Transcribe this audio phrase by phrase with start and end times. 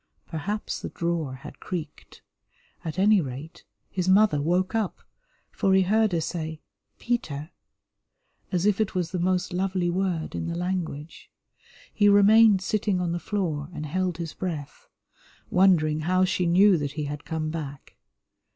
[0.25, 2.23] Perhaps the drawer had creaked;
[2.83, 5.03] at any rate, his mother woke up,
[5.51, 6.59] for he heard her say
[6.97, 7.51] "Peter,"
[8.51, 11.29] as if it was the most lovely word in the language.
[11.93, 14.87] He remained sitting on the floor and held his breath,
[15.51, 17.95] wondering how she knew that he had come back.